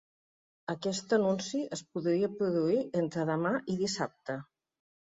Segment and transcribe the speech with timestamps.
[0.73, 4.43] Aquest anunci es podria produir entre demà i dissabte.